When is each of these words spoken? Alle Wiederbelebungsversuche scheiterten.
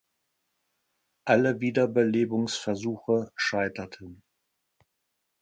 Alle 1.25 1.59
Wiederbelebungsversuche 1.59 3.31
scheiterten. 3.37 4.23